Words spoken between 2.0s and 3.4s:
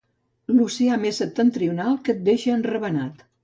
que et deixa enravenat.